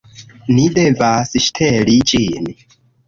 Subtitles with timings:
[0.53, 2.51] Ni devas ŝteli ĝin